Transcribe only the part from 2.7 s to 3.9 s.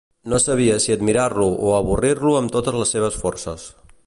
les seves forces.